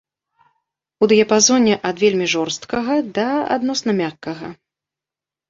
У 1.03 1.09
дыяпазоне 1.11 1.75
ад 1.89 1.95
вельмі 2.05 2.27
жорсткага 2.33 2.97
да 3.19 3.27
адносна 3.59 3.91
мяккага. 4.01 4.53